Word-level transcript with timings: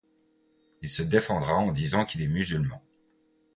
Il 0.81 0.89
se 0.89 1.03
défendra 1.03 1.57
en 1.57 1.71
disant 1.71 2.05
qu’il 2.05 2.23
est 2.23 2.27
musulman. 2.27 2.81